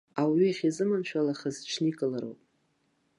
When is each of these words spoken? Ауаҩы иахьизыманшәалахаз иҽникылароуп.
Ауаҩы 0.21 0.45
иахьизыманшәалахаз 0.47 1.55
иҽникылароуп. 1.59 2.39